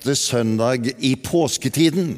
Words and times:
Sjette 0.00 0.16
søndag 0.16 0.86
i 1.04 1.12
påsketiden. 1.20 2.14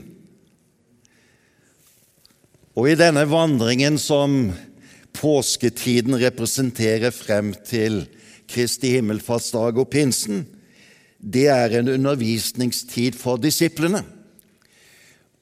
Og 2.78 2.92
i 2.92 2.94
denne 2.94 3.24
vandringen 3.26 3.98
som 3.98 4.52
påsketiden 5.18 6.14
representerer 6.22 7.10
frem 7.10 7.50
til 7.66 8.04
Kristi 8.46 8.92
himmelfartsdag 8.94 9.82
og 9.82 9.90
pinsen, 9.90 10.46
det 11.18 11.48
er 11.50 11.74
en 11.80 11.90
undervisningstid 11.96 13.18
for 13.18 13.42
disiplene. 13.42 14.04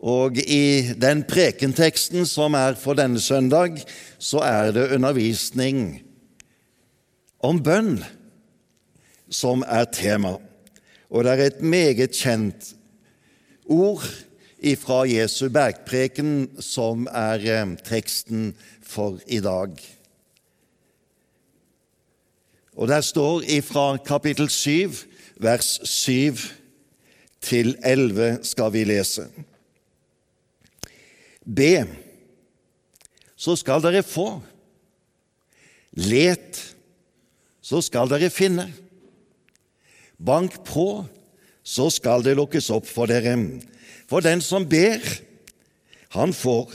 Og 0.00 0.40
i 0.40 0.96
den 0.96 1.26
prekenteksten 1.28 2.24
som 2.24 2.56
er 2.56 2.80
for 2.80 2.96
denne 2.96 3.20
søndag, 3.20 3.82
så 4.16 4.40
er 4.40 4.72
det 4.72 4.92
undervisning 4.96 5.98
om 7.44 7.60
bønn 7.60 7.98
som 9.28 9.60
er 9.68 9.92
tema. 9.92 10.38
Og 11.10 11.24
det 11.24 11.32
er 11.32 11.46
et 11.50 11.62
meget 11.62 12.14
kjent 12.14 12.74
ord 13.66 14.06
ifra 14.60 15.02
Jesu 15.08 15.48
bergpreken 15.52 16.60
som 16.62 17.08
er 17.10 17.42
eh, 17.42 17.72
teksten 17.86 18.52
for 18.82 19.18
i 19.26 19.40
dag. 19.42 19.74
Og 22.76 22.88
der 22.88 23.00
står 23.00 23.42
ifra 23.50 23.96
kapittel 24.06 24.48
7, 24.48 24.92
vers 25.36 25.80
7 25.84 26.36
til 27.40 27.74
11 27.84 28.38
skal 28.42 28.72
vi 28.72 28.84
lese. 28.84 29.26
Be, 31.44 31.86
så 33.36 33.56
skal 33.56 33.82
dere 33.82 34.02
få. 34.06 34.28
Let, 35.92 36.60
så 37.60 37.80
skal 37.82 38.08
dere 38.12 38.30
finne. 38.30 38.68
Bank 40.20 40.58
på, 40.68 41.06
så 41.64 41.88
skal 41.92 42.24
det 42.24 42.36
lukkes 42.36 42.68
opp 42.74 42.88
for 42.88 43.08
dere. 43.08 43.36
For 44.10 44.24
den 44.24 44.42
som 44.44 44.66
ber, 44.68 45.00
han 46.16 46.34
får, 46.36 46.72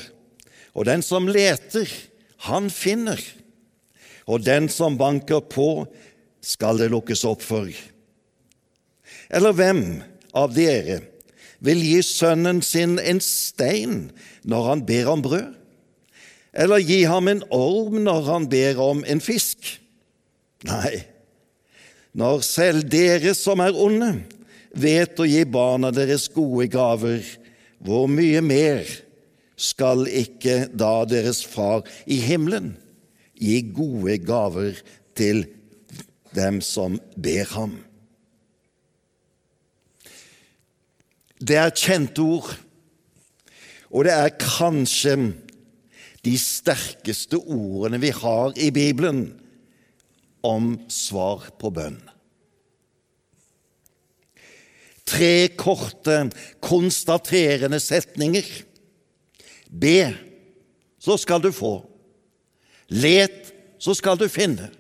og 0.76 0.88
den 0.88 1.04
som 1.06 1.30
leter, 1.30 1.90
han 2.50 2.70
finner. 2.74 3.22
Og 4.26 4.42
den 4.46 4.70
som 4.74 4.98
banker 4.98 5.44
på, 5.46 5.86
skal 6.42 6.80
det 6.82 6.92
lukkes 6.94 7.26
opp 7.28 7.44
for. 7.46 7.70
Eller 9.30 9.56
hvem 9.58 9.84
av 10.38 10.54
dere 10.54 11.02
vil 11.66 11.82
gi 11.82 12.00
sønnen 12.06 12.62
sin 12.66 13.00
en 13.02 13.22
stein 13.24 14.10
når 14.46 14.70
han 14.70 14.84
ber 14.86 15.10
om 15.14 15.24
brød? 15.26 15.54
Eller 16.56 16.84
gi 16.84 17.02
ham 17.10 17.28
en 17.28 17.44
orm 17.54 18.00
når 18.06 18.30
han 18.30 18.46
ber 18.52 18.80
om 18.82 19.04
en 19.08 19.22
fisk? 19.24 19.60
Nei, 20.66 21.04
når 22.16 22.44
selv 22.48 22.86
dere 22.88 23.34
som 23.36 23.60
er 23.64 23.76
onde, 23.76 24.14
vet 24.76 25.20
å 25.20 25.28
gi 25.28 25.44
barna 25.48 25.92
deres 25.92 26.30
gode 26.32 26.70
gaver, 26.72 27.24
hvor 27.84 28.08
mye 28.12 28.42
mer 28.44 28.88
skal 29.60 30.08
ikke 30.08 30.66
da 30.76 31.04
deres 31.08 31.44
Far 31.48 31.84
i 32.08 32.18
himmelen 32.24 32.74
gi 33.36 33.60
gode 33.76 34.18
gaver 34.24 34.80
til 35.16 35.44
dem 36.36 36.62
som 36.64 36.98
ber 37.16 37.52
ham? 37.56 37.78
Det 41.36 41.60
er 41.60 41.76
kjente 41.76 42.24
ord, 42.24 42.54
og 43.92 44.08
det 44.08 44.16
er 44.16 44.38
kanskje 44.40 45.18
de 46.26 46.36
sterkeste 46.40 47.38
ordene 47.44 48.00
vi 48.02 48.10
har 48.16 48.56
i 48.56 48.72
Bibelen 48.74 49.28
om 50.46 50.76
svar 50.92 51.50
på 51.60 51.72
bønn. 51.74 51.98
Tre 55.06 55.48
korte, 55.58 56.32
konstaterende 56.64 57.80
setninger. 57.82 58.48
Be, 59.70 60.00
så 60.98 61.18
skal 61.22 61.44
du 61.44 61.52
få. 61.54 61.76
Let, 62.90 63.54
så 63.78 63.94
skal 63.98 64.18
du 64.18 64.26
finne. 64.30 64.72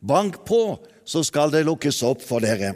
Bank 0.00 0.40
på, 0.48 0.80
så 1.04 1.22
skal 1.26 1.52
det 1.52 1.66
lukkes 1.66 2.00
opp 2.06 2.24
for 2.24 2.44
dere. 2.44 2.72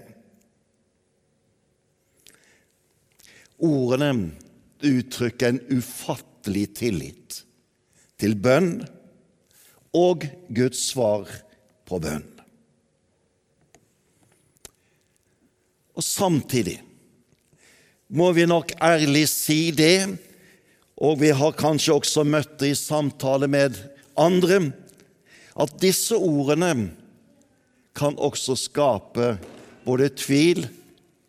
Ordene 3.57 4.37
uttrykker 4.85 5.55
en 5.55 5.63
ufattelig 5.73 6.67
tillit 6.77 7.41
til 8.21 8.37
bønn 8.37 8.85
og 9.97 10.27
Guds 10.53 10.83
svar 10.91 11.25
på 11.87 12.01
bønn. 12.03 12.25
Og 15.97 16.05
samtidig 16.05 16.81
må 18.13 18.31
vi 18.37 18.45
nok 18.47 18.75
ærlig 18.85 19.25
si 19.33 19.71
det, 19.75 20.19
og 20.97 21.21
vi 21.21 21.33
har 21.35 21.57
kanskje 21.57 21.97
også 21.97 22.25
møtt 22.29 22.59
det 22.61 22.73
i 22.73 22.79
samtale 22.79 23.49
med 23.51 23.79
andre, 24.17 24.61
at 25.57 25.73
disse 25.81 26.17
ordene 26.17 26.91
kan 27.97 28.17
også 28.21 28.57
skape 28.61 29.37
både 29.87 30.11
tvil 30.13 30.67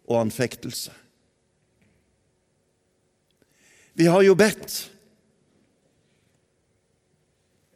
og 0.07 0.19
anfektelse. 0.25 0.91
Vi 3.97 4.05
har 4.05 4.21
jo 4.21 4.35
bedt 4.37 4.75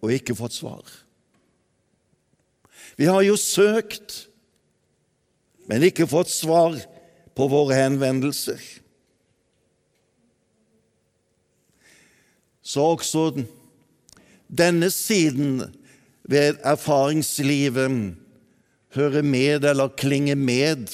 og 0.01 0.11
ikke 0.13 0.35
fått 0.37 0.53
svar. 0.57 0.83
Vi 3.01 3.07
har 3.09 3.23
jo 3.25 3.33
søkt, 3.33 4.27
men 5.65 5.81
ikke 5.87 6.05
fått 6.05 6.29
svar 6.29 6.75
på 7.33 7.47
våre 7.49 7.79
henvendelser. 7.79 8.59
Så 12.61 12.85
også 12.91 13.23
denne 14.53 14.91
siden 14.93 15.63
ved 16.29 16.61
erfaringslivet 16.61 17.97
hører 18.93 19.25
med 19.25 19.65
eller 19.65 19.97
klinger 19.97 20.37
med 20.37 20.93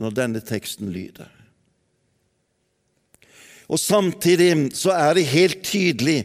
når 0.00 0.16
denne 0.22 0.40
teksten 0.40 0.88
lyder. 0.96 1.28
Og 3.68 3.76
Samtidig 3.76 4.72
så 4.72 4.96
er 4.96 5.20
det 5.20 5.28
helt 5.36 5.60
tydelig 5.68 6.22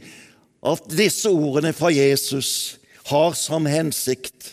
at 0.64 0.88
disse 0.96 1.36
ordene 1.36 1.76
fra 1.76 1.92
Jesus 1.92 2.77
har 3.08 3.36
som 3.40 3.68
hensikt 3.70 4.52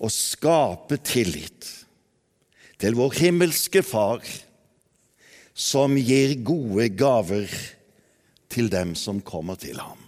å 0.00 0.08
skape 0.12 0.98
tillit 1.04 1.68
til 2.80 2.96
vår 2.96 3.16
himmelske 3.20 3.82
Far, 3.84 4.24
som 5.52 5.96
gir 6.00 6.38
gode 6.44 6.88
gaver 6.96 7.48
til 8.50 8.70
dem 8.72 8.94
som 8.96 9.20
kommer 9.20 9.60
til 9.60 9.76
ham. 9.80 10.00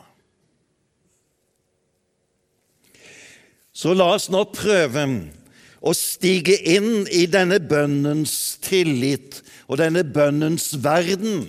Så 3.72 3.92
la 3.96 4.10
oss 4.14 4.28
nå 4.32 4.44
prøve 4.52 5.04
å 5.82 5.92
stige 5.96 6.54
inn 6.70 7.08
i 7.10 7.24
denne 7.30 7.58
bønnens 7.58 8.56
tillit 8.62 9.40
og 9.66 9.80
denne 9.80 10.04
bønnens 10.04 10.70
verden, 10.84 11.48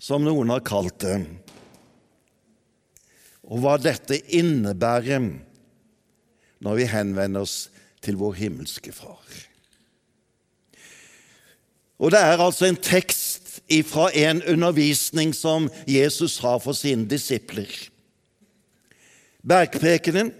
som 0.00 0.24
noen 0.24 0.50
har 0.52 0.64
kalt 0.66 0.98
det, 1.04 1.20
og 3.50 3.62
hva 3.62 3.76
dette 3.82 4.20
innebærer 4.30 5.26
når 6.62 6.76
vi 6.78 6.88
henvender 6.90 7.42
oss 7.42 7.68
til 8.04 8.18
vår 8.20 8.36
himmelske 8.38 8.92
Far. 8.94 9.18
Og 12.00 12.10
Det 12.10 12.20
er 12.20 12.40
altså 12.40 12.64
en 12.66 12.80
tekst 12.80 13.60
fra 13.84 14.08
en 14.16 14.42
undervisning 14.48 15.34
som 15.36 15.68
Jesus 15.86 16.38
har 16.38 16.58
for 16.58 16.72
sine 16.72 17.04
disipler. 17.04 17.68
Bergprekenen 19.44 20.32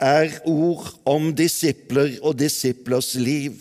er 0.00 0.36
ord 0.48 0.92
om 1.08 1.32
disipler 1.36 2.18
og 2.22 2.38
disiplers 2.38 3.14
liv. 3.14 3.56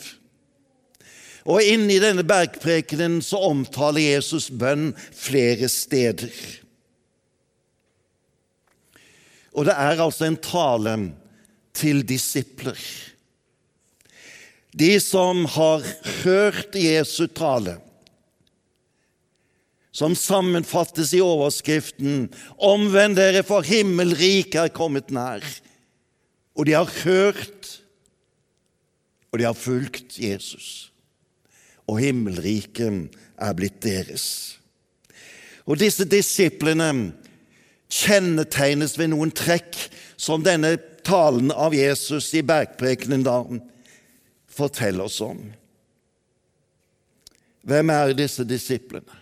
Og 1.48 1.64
inni 1.64 2.00
denne 2.04 2.24
bergprekenen 2.28 3.22
så 3.24 3.40
omtaler 3.48 4.04
Jesus 4.04 4.50
bønn 4.52 4.92
flere 5.16 5.70
steder. 5.72 6.32
Og 9.54 9.66
det 9.66 9.76
er 9.76 10.02
altså 10.02 10.28
en 10.30 10.38
tale 10.38 10.96
til 11.74 12.04
disipler. 12.08 12.80
De 14.76 15.00
som 15.02 15.46
har 15.50 15.86
hørt 16.24 16.76
Jesu 16.78 17.26
tale, 17.28 17.80
som 19.92 20.14
sammenfattes 20.16 21.14
i 21.18 21.22
overskriften 21.22 22.30
'Omvend 22.58 23.16
dere, 23.16 23.44
for 23.44 23.62
himmelriket 23.62 24.62
er 24.62 24.68
kommet 24.68 25.12
nær'. 25.12 25.60
Og 26.56 26.66
de 26.66 26.72
har 26.72 26.92
hørt, 27.04 27.82
og 29.32 29.40
de 29.40 29.44
har 29.44 29.54
fulgt 29.54 30.20
Jesus. 30.20 30.92
Og 31.88 32.00
himmelriket 32.00 33.10
er 33.38 33.54
blitt 33.54 33.82
deres. 33.82 34.58
Og 35.66 35.80
disse 35.80 36.06
disiplene 36.06 37.14
kjennetegnes 37.90 38.96
ved 39.00 39.12
noen 39.14 39.32
trekk 39.34 39.78
som 40.20 40.44
denne 40.46 40.76
talen 41.08 41.52
av 41.52 41.74
Jesus 41.74 42.30
i 42.38 42.44
bergprekenen 42.46 43.24
da 43.26 43.42
forteller 44.54 45.08
oss 45.08 45.20
om. 45.26 45.42
Hvem 47.70 47.92
er 47.94 48.14
disse 48.18 48.46
disiplene? 48.48 49.18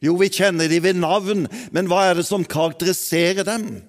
Jo, 0.00 0.14
vi 0.16 0.30
kjenner 0.32 0.70
dem 0.70 0.82
ved 0.84 0.96
navn, 0.96 1.44
men 1.74 1.88
hva 1.90 2.06
er 2.08 2.20
det 2.20 2.24
som 2.28 2.46
karakteriserer 2.46 3.44
dem? 3.44 3.82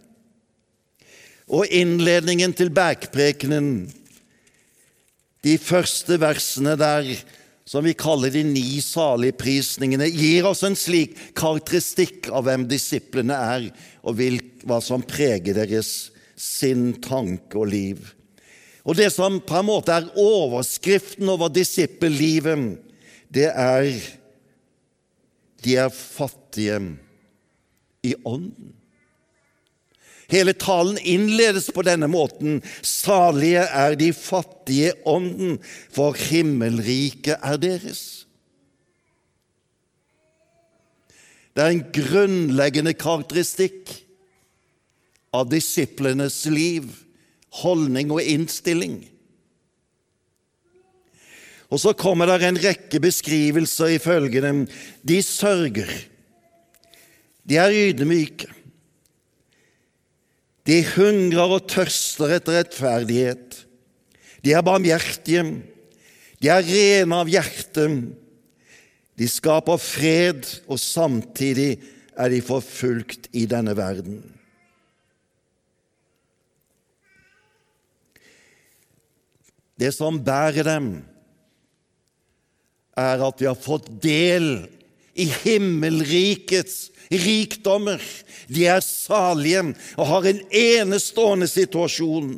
Og 1.51 1.72
innledningen 1.72 2.51
til 2.56 2.72
bergprekenen, 2.74 3.88
de 5.42 5.56
første 5.57 6.19
versene 6.22 6.75
der, 6.78 7.07
som 7.65 7.85
vi 7.85 7.93
kaller 7.97 8.33
de 8.33 8.43
ni 8.47 8.81
saligprisningene, 8.83 10.07
gir 10.09 10.47
oss 10.49 10.63
en 10.67 10.75
slik 10.77 11.13
karakteristikk 11.37 12.31
av 12.33 12.47
hvem 12.47 12.65
disiplene 12.69 13.37
er, 13.37 13.67
og 14.01 14.17
hva 14.65 14.81
som 14.83 15.05
preger 15.05 15.55
deres 15.57 16.11
sinn, 16.35 16.91
tanke 17.03 17.59
og 17.59 17.69
liv. 17.71 18.01
Og 18.81 18.97
Det 18.97 19.11
som 19.13 19.37
på 19.45 19.59
en 19.59 19.67
måte 19.67 19.93
er 19.93 20.09
overskriften 20.17 21.29
over 21.29 21.53
disippellivet, 21.53 22.79
det 23.29 23.51
er 23.53 23.91
de 25.61 25.77
er 25.77 25.91
fattige 25.93 26.79
i 28.01 28.15
ånden. 28.25 28.73
Hele 30.31 30.54
talen 30.56 30.98
innledes 30.98 31.68
på 31.75 31.83
denne 31.83 32.07
måten. 32.07 32.62
Salige 32.81 33.66
er 33.68 33.98
de 34.00 34.12
fattige 34.16 34.94
ånden, 35.07 35.57
for 35.92 36.16
himmelriket 36.16 37.36
er 37.44 37.60
deres. 37.60 38.04
Det 41.51 41.63
er 41.66 41.74
en 41.74 41.83
grunnleggende 41.92 42.94
karakteristikk 42.95 43.92
av 45.36 45.50
disiplenes 45.51 46.45
liv, 46.48 46.88
holdning 47.62 48.13
og 48.16 48.24
innstilling. 48.24 49.01
Og 51.72 51.80
så 51.80 51.92
kommer 51.95 52.28
det 52.28 52.48
en 52.48 52.60
rekke 52.60 53.00
beskrivelser 53.04 53.95
i 53.95 54.00
dem. 54.44 54.63
De 55.04 55.19
sørger. 55.24 55.92
De 57.48 57.60
er 57.60 57.72
ydmyke. 57.72 58.48
De 60.67 60.81
hungrer 60.93 61.57
og 61.57 61.67
tørster 61.69 62.35
etter 62.37 62.59
rettferdighet. 62.59 63.61
De 64.45 64.53
er 64.53 64.65
barmhjertige. 64.65 65.45
De 66.41 66.49
er 66.49 66.65
rene 66.65 67.21
av 67.23 67.29
hjerte. 67.29 67.87
De 69.17 69.29
skaper 69.29 69.81
fred, 69.81 70.45
og 70.69 70.79
samtidig 70.81 71.75
er 72.17 72.33
de 72.33 72.41
forfulgt 72.45 73.29
i 73.37 73.47
denne 73.49 73.73
verden. 73.77 74.21
Det 79.81 79.89
som 79.95 80.19
bærer 80.21 80.65
dem, 80.67 80.91
er 82.97 83.23
at 83.25 83.41
vi 83.41 83.47
har 83.49 83.57
fått 83.57 83.87
del 84.03 84.67
i 85.13 85.27
himmelrikets 85.43 86.89
rikdommer. 87.11 88.01
De 88.47 88.65
er 88.69 88.83
salige 88.85 89.63
og 89.97 90.07
har 90.07 90.29
en 90.31 90.41
enestående 90.49 91.49
situasjon 91.51 92.33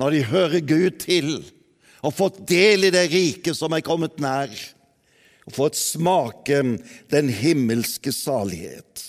når 0.00 0.14
de 0.14 0.22
hører 0.28 0.64
Gud 0.64 1.02
til 1.02 1.34
og 2.02 2.14
fått 2.16 2.40
del 2.48 2.88
i 2.88 2.92
det 2.94 3.06
riket 3.12 3.54
som 3.54 3.74
er 3.76 3.84
kommet 3.86 4.18
nær, 4.22 4.50
og 5.46 5.54
fått 5.54 5.78
smake 5.78 6.58
den 7.12 7.30
himmelske 7.30 8.10
salighet. 8.14 9.04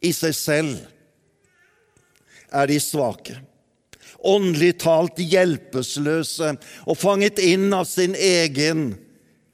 I 0.00 0.12
seg 0.16 0.32
selv 0.36 0.78
er 2.52 2.70
de 2.70 2.78
svake 2.80 3.36
åndelig 4.26 4.76
talt 4.82 5.20
hjelpeløse 5.20 6.52
og 6.86 6.98
fanget 6.98 7.40
inn 7.42 7.70
av 7.76 7.86
sin 7.88 8.16
egen 8.18 8.88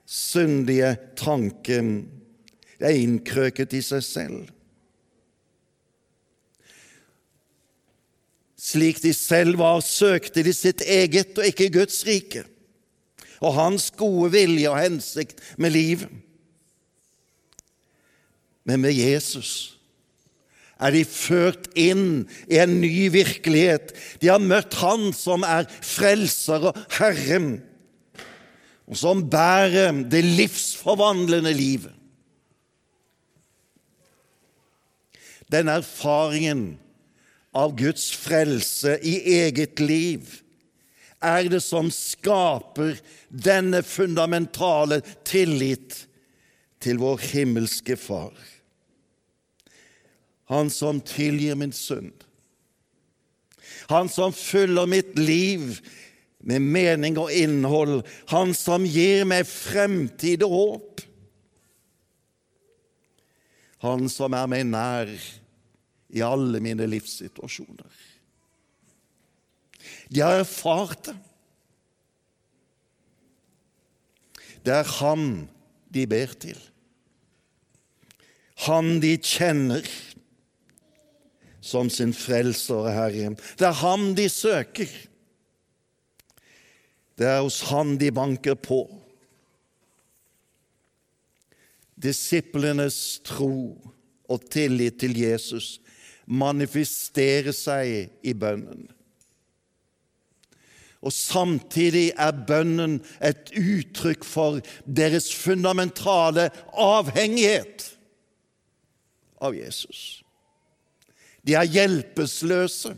syndige 0.09 0.95
tanke. 1.19 1.79
De 2.79 2.89
er 2.89 2.99
innkrøket 3.03 3.77
i 3.79 3.83
seg 3.85 4.05
selv. 4.07 4.51
Slik 8.63 9.03
de 9.03 9.11
selv 9.17 9.59
var, 9.59 9.83
søkte 9.83 10.45
de 10.47 10.53
sitt 10.55 10.85
eget 10.87 11.37
og 11.39 11.49
ikke 11.49 11.73
Guds 11.75 12.05
rike 12.07 12.47
og 13.43 13.57
Hans 13.57 13.91
gode 13.99 14.31
vilje 14.37 14.71
og 14.71 14.79
hensikt 14.79 15.41
med 15.59 15.75
livet. 15.75 16.11
Men 18.63 18.81
med 18.85 18.95
Jesus 18.95 19.72
er 20.83 20.95
de 20.95 21.03
ført 21.07 21.69
inn 21.79 22.25
i 22.51 22.59
en 22.63 22.79
ny 22.83 23.09
virkelighet. 23.15 23.93
De 24.21 24.31
har 24.33 24.43
møtt 24.43 24.75
Han 24.83 25.11
som 25.17 25.47
er 25.47 25.69
frelser 25.71 26.71
og 26.73 26.79
Herren, 26.99 27.61
og 28.91 28.99
som 28.99 29.23
bærer 29.31 29.95
det 30.11 30.25
livsforvandlende 30.27 31.55
livet. 31.57 31.95
Den 35.53 35.69
erfaringen 35.69 36.63
av 37.53 37.75
Guds 37.77 38.09
frelse 38.17 38.97
i 39.05 39.19
eget 39.45 39.81
liv 39.85 40.39
er 41.23 41.47
det 41.53 41.61
som 41.63 41.91
skaper 41.93 42.97
denne 43.29 43.83
fundamentale 43.87 45.03
tillit 45.29 46.01
til 46.83 46.99
vår 47.03 47.21
himmelske 47.31 47.97
Far. 48.01 48.33
Han 50.53 50.71
som 50.71 51.01
tilgir 51.01 51.57
min 51.57 51.73
synd. 51.73 52.13
Han 53.89 54.09
som 54.13 54.33
fyller 54.37 54.87
mitt 54.87 55.17
liv 55.19 55.79
med 56.45 56.63
mening 56.63 57.17
og 57.21 57.33
innhold. 57.33 58.03
Han 58.33 58.53
som 58.57 58.85
gir 58.85 59.25
meg 59.29 59.47
fremtid 59.49 60.45
og 60.45 60.57
håp. 60.57 61.05
Han 63.83 64.11
som 64.13 64.37
er 64.37 64.51
meg 64.51 64.67
nær 64.69 65.11
i 66.13 66.23
alle 66.23 66.61
mine 66.63 66.87
livssituasjoner. 66.87 68.01
De 70.13 70.21
har 70.21 70.43
erfart 70.43 71.09
det. 71.09 71.17
Det 74.63 74.75
er 74.77 74.93
Han 75.01 75.49
de 75.91 76.07
ber 76.07 76.37
til. 76.39 76.59
Han 78.69 79.01
de 79.03 79.17
kjenner 79.19 79.83
som 81.63 81.91
sin 81.91 82.13
frelser 82.17 82.83
og 82.83 82.91
Herre. 82.93 83.33
Det 83.59 83.69
er 83.69 83.81
ham 83.83 84.11
de 84.19 84.27
søker. 84.29 84.91
Det 87.19 87.29
er 87.29 87.43
hos 87.45 87.61
han 87.71 87.97
de 88.01 88.11
banker 88.15 88.59
på. 88.59 88.83
Disiplenes 92.03 93.21
tro 93.25 93.79
og 94.27 94.49
tillit 94.51 94.99
til 95.03 95.15
Jesus 95.21 95.77
manifesterer 96.27 97.55
seg 97.55 98.11
i 98.27 98.35
bønnen. 98.35 98.89
Og 101.03 101.11
samtidig 101.15 102.13
er 102.15 102.45
bønnen 102.47 103.01
et 103.23 103.51
uttrykk 103.59 104.27
for 104.27 104.61
deres 104.87 105.33
fundamentale 105.35 106.49
avhengighet 106.79 107.89
av 109.43 109.57
Jesus. 109.59 110.22
De 111.43 111.57
er 111.59 111.67
hjelpeløse 111.67 112.95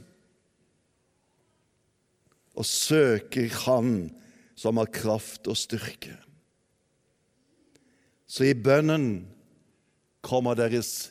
og 2.54 2.66
søker 2.68 3.48
Han 3.64 3.96
som 4.54 4.78
har 4.78 4.92
kraft 4.94 5.48
og 5.50 5.56
styrke. 5.58 6.14
Så 8.26 8.46
i 8.46 8.54
bønnen 8.54 9.24
kommer 10.24 10.56
deres 10.58 11.10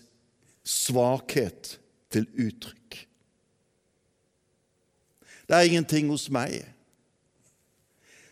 svakhet 0.64 1.76
til 2.14 2.28
uttrykk. 2.40 3.02
Det 5.44 5.58
er 5.58 5.68
ingenting 5.68 6.08
hos 6.14 6.30
meg 6.32 6.62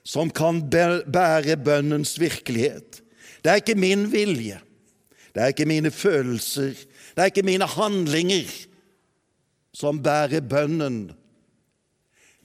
som 0.07 0.31
kan 0.33 0.63
bære 0.71 1.59
bønnens 1.61 2.15
virkelighet. 2.19 3.01
Det 3.43 3.51
er 3.51 3.59
ikke 3.61 3.77
min 3.77 4.07
vilje, 4.11 4.57
det 5.33 5.43
er 5.43 5.53
ikke 5.53 5.67
mine 5.69 5.91
følelser, 5.91 6.73
det 6.73 7.21
er 7.21 7.29
ikke 7.29 7.45
mine 7.45 7.67
handlinger 7.69 8.49
som 9.81 9.99
bærer 10.05 10.45
bønnen 10.45 11.09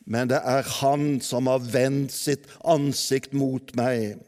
men 0.06 0.30
det 0.30 0.38
er 0.38 0.66
Han 0.78 1.18
som 1.24 1.48
har 1.50 1.64
vendt 1.66 2.14
sitt 2.14 2.46
ansikt 2.62 3.34
mot 3.34 3.72
meg, 3.78 4.20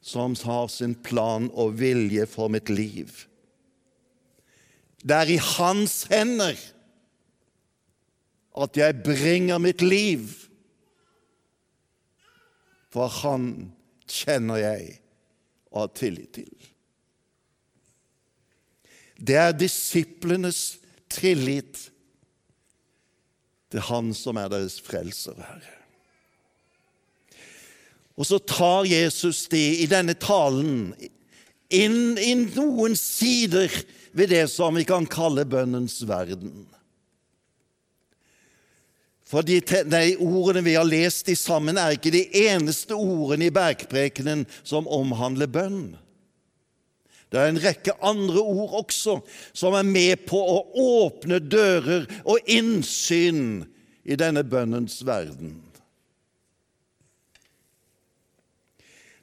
som 0.00 0.32
har 0.48 0.70
sin 0.72 0.94
plan 1.04 1.50
og 1.52 1.76
vilje 1.82 2.24
for 2.30 2.48
mitt 2.52 2.72
liv. 2.72 3.12
Det 5.04 5.16
er 5.16 5.34
i 5.36 5.40
Hans 5.40 6.06
hender 6.08 6.56
at 8.60 8.80
jeg 8.80 9.02
bringer 9.04 9.60
mitt 9.60 9.84
liv, 9.84 10.24
for 12.90 13.12
Han 13.20 13.68
kjenner 14.08 14.64
jeg 14.64 14.96
og 15.70 15.84
har 15.84 15.96
tillit 16.00 16.32
til. 16.40 16.69
Det 19.20 19.36
er 19.36 19.52
disiplenes 19.52 20.80
tillit 21.12 21.90
til 23.70 23.84
Han 23.90 24.14
som 24.16 24.40
er 24.40 24.50
deres 24.50 24.80
frelser 24.82 25.36
Herre. 25.38 25.76
Og 28.20 28.26
så 28.28 28.40
tar 28.42 28.88
Jesus 28.88 29.46
det 29.52 29.80
i 29.80 29.86
denne 29.88 30.16
talen 30.20 30.90
inn 31.72 32.18
i 32.20 32.34
noen 32.42 32.96
sider 32.98 33.70
ved 34.12 34.32
det 34.34 34.44
som 34.52 34.76
vi 34.76 34.84
kan 34.88 35.06
kalle 35.08 35.46
bønnens 35.48 36.00
verden. 36.08 36.66
For 39.30 39.46
de, 39.46 39.60
de 39.62 40.16
ordene 40.18 40.64
vi 40.66 40.74
har 40.74 40.88
lest 40.88 41.30
i 41.30 41.36
sammen, 41.38 41.78
er 41.78 41.94
ikke 41.94 42.12
de 42.12 42.24
eneste 42.48 42.96
ordene 42.98 43.46
i 43.46 43.54
bergprekenen 43.54 44.42
som 44.66 44.90
omhandler 44.90 45.48
bønn. 45.48 45.94
Det 47.30 47.38
er 47.38 47.50
en 47.50 47.62
rekke 47.62 47.94
andre 48.02 48.42
ord 48.42 48.74
også 48.82 49.20
som 49.54 49.76
er 49.78 49.86
med 49.86 50.26
på 50.26 50.38
å 50.38 50.58
åpne 50.82 51.38
dører 51.38 52.08
og 52.24 52.50
innsyn 52.50 53.62
i 54.02 54.18
denne 54.18 54.42
bønnens 54.42 54.98
verden. 55.06 55.60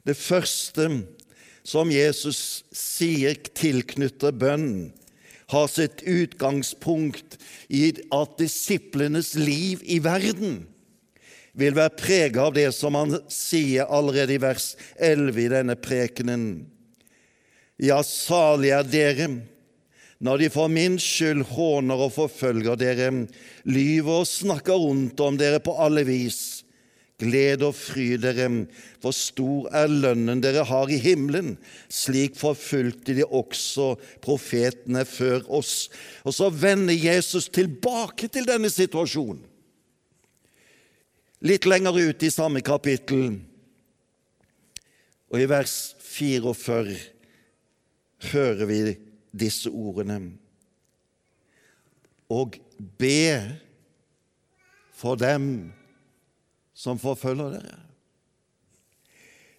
Det 0.08 0.16
første 0.16 0.88
som 1.68 1.90
Jesus 1.92 2.64
sier 2.72 3.36
tilknytter 3.52 4.32
bønn, 4.32 4.94
har 5.48 5.68
sitt 5.72 6.02
utgangspunkt 6.04 7.38
i 7.72 7.86
at 8.12 8.34
disiplenes 8.36 9.30
liv 9.40 9.80
i 9.80 9.96
verden 10.04 10.58
vil 11.58 11.76
være 11.76 11.96
preget 11.96 12.40
av 12.42 12.52
det 12.56 12.68
som 12.76 12.96
han 12.98 13.16
sier 13.32 13.88
allerede 13.88 14.36
i 14.36 14.42
vers 14.42 14.74
11 14.94 15.40
i 15.40 15.48
denne 15.52 15.76
prekenen. 15.80 16.44
Ja, 17.78 18.02
salig 18.02 18.74
er 18.74 18.86
dere 18.86 19.30
når 20.18 20.40
de 20.42 20.46
for 20.50 20.70
min 20.70 20.96
skyld 20.98 21.44
håner 21.52 22.00
og 22.08 22.14
forfølger 22.16 22.78
dere, 22.78 23.10
lyver 23.70 24.24
og 24.24 24.26
snakker 24.26 24.74
ondt 24.88 25.20
om 25.22 25.36
dere 25.38 25.60
på 25.62 25.76
alle 25.78 26.02
vis. 26.08 26.64
Gled 27.18 27.64
og 27.66 27.74
fry 27.74 28.12
dere, 28.22 28.46
for 29.02 29.14
stor 29.14 29.66
er 29.74 29.90
lønnen 29.90 30.42
dere 30.42 30.64
har 30.66 30.90
i 30.90 30.98
himmelen. 31.02 31.56
Slik 31.90 32.36
forfulgte 32.38 33.14
de 33.18 33.26
også 33.26 33.92
profetene 34.22 35.02
før 35.06 35.46
oss. 35.58 35.88
Og 36.22 36.34
så 36.34 36.50
vender 36.50 36.94
Jesus 36.94 37.48
tilbake 37.50 38.30
til 38.30 38.46
denne 38.46 38.70
situasjonen. 38.70 39.42
Litt 41.46 41.66
lenger 41.70 41.94
ut 41.94 42.22
i 42.26 42.32
samme 42.34 42.62
kapittel, 42.66 43.36
og 45.30 45.38
i 45.38 45.46
vers 45.46 45.74
44 46.02 47.17
hører 48.32 48.68
vi 48.68 48.80
disse 49.38 49.70
ordene. 49.70 50.20
Og 52.28 52.58
be 52.98 53.58
for 54.98 55.18
dem 55.18 55.70
som 56.76 56.98
forfølger 57.00 57.58
dere. 57.58 57.78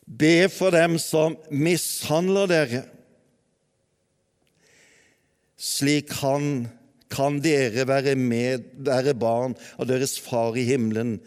Be 0.09 0.49
for 0.49 0.73
dem 0.73 0.97
som 1.01 1.37
mishandler 1.51 2.49
dere. 2.49 2.83
Slik 5.59 6.13
han 6.21 6.67
kan 7.11 7.39
dere 7.43 7.87
være 7.89 8.15
med, 8.15 8.65
være 8.85 9.15
barn 9.17 9.55
av 9.77 9.89
deres 9.89 10.17
Far 10.21 10.57
i 10.57 10.65
himmelen, 10.67 11.17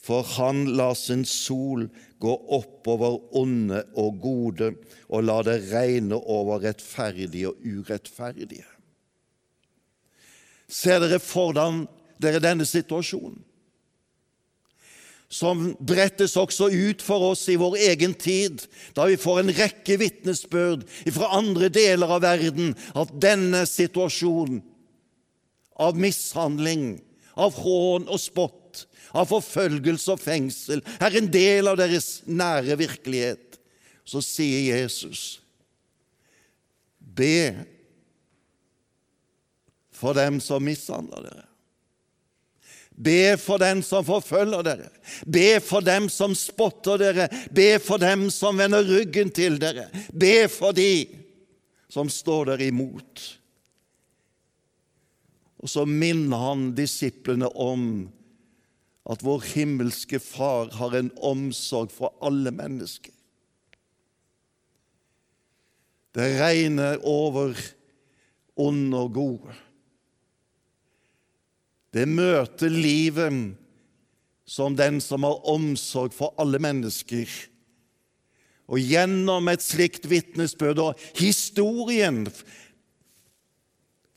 for 0.00 0.26
han 0.36 0.66
lar 0.76 0.96
sin 0.98 1.24
sol 1.28 1.86
gå 2.20 2.34
oppover 2.52 3.18
onde 3.36 3.82
og 3.98 4.18
gode 4.22 4.74
og 5.08 5.24
la 5.24 5.40
det 5.46 5.60
regne 5.70 6.18
over 6.20 6.60
rettferdige 6.66 7.48
og 7.48 7.62
urettferdige. 7.64 8.66
Ser 10.70 11.00
dere 11.02 11.18
foran 11.22 11.86
dere 12.20 12.42
denne 12.42 12.66
situasjonen? 12.68 13.40
Som 15.30 15.76
brettes 15.78 16.34
også 16.34 16.66
ut 16.74 17.02
for 17.06 17.28
oss 17.28 17.44
i 17.52 17.58
vår 17.58 17.76
egen 17.92 18.16
tid, 18.18 18.64
da 18.98 19.04
vi 19.06 19.18
får 19.18 19.44
en 19.44 19.52
rekke 19.54 19.96
vitnesbyrd 20.00 20.82
fra 21.14 21.28
andre 21.38 21.68
deler 21.70 22.10
av 22.16 22.24
verden 22.24 22.74
at 22.98 23.12
denne 23.22 23.62
situasjonen 23.70 24.58
av 25.80 25.96
mishandling, 25.96 26.98
av 27.38 27.54
hån 27.62 28.10
og 28.10 28.20
spott 28.20 28.59
av 29.16 29.28
forfølgelse 29.30 30.14
og 30.14 30.22
fengsel, 30.22 30.82
er 31.02 31.18
en 31.18 31.30
del 31.32 31.70
av 31.70 31.78
deres 31.80 32.20
nære 32.28 32.78
virkelighet, 32.80 33.58
så 34.06 34.22
sier 34.24 34.72
Jesus, 34.72 35.40
be 36.98 37.52
for 40.00 40.16
dem 40.16 40.40
som 40.42 40.64
mishandler 40.64 41.26
dere. 41.28 41.46
Be 43.00 43.36
for 43.40 43.60
dem 43.62 43.80
som 43.84 44.04
forfølger 44.04 44.64
dere. 44.66 44.88
Be 45.24 45.60
for 45.64 45.84
dem 45.84 46.10
som 46.12 46.34
spotter 46.36 47.00
dere. 47.00 47.28
Be 47.48 47.78
for 47.80 48.00
dem 48.02 48.26
som 48.34 48.60
vender 48.60 48.84
ryggen 48.84 49.30
til 49.32 49.56
dere. 49.60 49.86
Be 50.12 50.44
for 50.52 50.76
de 50.76 51.08
som 51.88 52.10
står 52.12 52.52
dere 52.52 52.68
imot. 52.68 53.22
Og 55.60 55.68
så 55.72 55.86
minner 55.88 56.44
han 56.44 56.70
disiplene 56.76 57.48
om 57.56 58.10
at 59.08 59.24
vår 59.24 59.46
himmelske 59.54 60.20
Far 60.20 60.70
har 60.76 60.96
en 60.96 61.10
omsorg 61.16 61.92
for 61.94 62.14
alle 62.24 62.52
mennesker. 62.52 63.14
Det 66.14 66.26
regner 66.40 66.98
over 67.06 67.54
onde 68.58 68.98
og 68.98 69.12
gode. 69.14 69.54
Det 71.94 72.06
møter 72.06 72.70
livet 72.70 73.54
som 74.50 74.74
den 74.78 74.98
som 75.02 75.24
har 75.26 75.46
omsorg 75.50 76.14
for 76.14 76.34
alle 76.42 76.58
mennesker. 76.62 77.30
Og 78.70 78.78
gjennom 78.82 79.48
et 79.50 79.62
slikt 79.62 80.06
vitnesbyrd 80.10 80.82
og 80.82 81.06
historien 81.18 82.24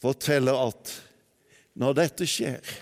forteller 0.02 0.58
at 0.68 0.94
når 1.80 1.96
dette 2.02 2.28
skjer 2.30 2.74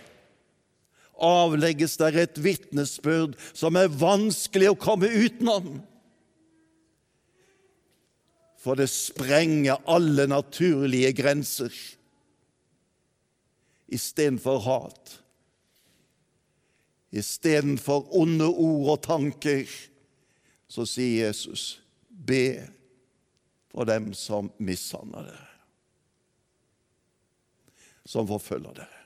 avlegges 1.22 1.98
der 2.02 2.18
et 2.24 2.42
vitnesbyrd 2.42 3.38
som 3.54 3.78
er 3.80 3.92
vanskelig 3.94 4.72
å 4.72 4.80
komme 4.80 5.10
utenom. 5.10 5.80
For 8.62 8.78
det 8.78 8.92
sprenger 8.94 9.82
alle 9.90 10.28
naturlige 10.30 11.14
grenser. 11.18 11.74
Istedenfor 13.92 14.62
hat, 14.64 15.16
istedenfor 17.12 18.06
onde 18.16 18.48
ord 18.48 18.94
og 18.94 19.02
tanker, 19.04 19.66
så 20.72 20.86
sier 20.88 21.28
Jesus, 21.28 21.82
be 22.08 22.62
for 23.74 23.90
dem 23.90 24.14
som 24.16 24.48
mishandler 24.64 25.28
dere, 25.28 25.52
som 28.08 28.30
forfølger 28.30 28.80
dere. 28.84 29.01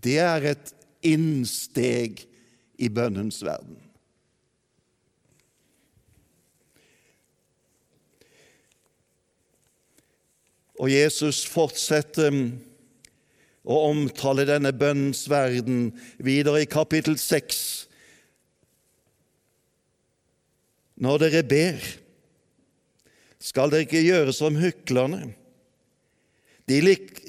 Det 0.00 0.18
er 0.22 0.46
et 0.52 0.72
innsteg 1.06 2.24
i 2.80 2.88
bønnens 2.92 3.40
verden. 3.44 3.78
Og 10.80 10.88
Jesus 10.88 11.42
fortsetter 11.44 12.32
å 13.68 13.80
omtale 13.90 14.46
denne 14.48 14.72
bønnens 14.72 15.26
verden 15.28 15.90
videre 16.24 16.62
i 16.64 16.70
kapittel 16.70 17.18
6. 17.20 17.58
Når 21.04 21.20
dere 21.26 21.44
ber, 21.44 21.84
skal 23.40 23.72
dere 23.72 23.84
ikke 23.84 24.04
gjøre 24.04 24.32
som 24.36 24.56
hyklerne 24.60 25.34
de 26.70 26.78